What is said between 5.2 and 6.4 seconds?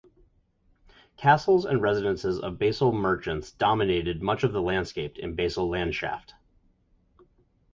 Basel-Landschaft.